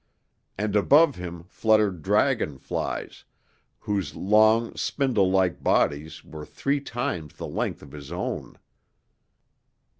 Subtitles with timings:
[0.57, 3.23] And above him fluttered dragonflies,
[3.81, 8.57] whose long, spindle like bodies were three times the length of his own.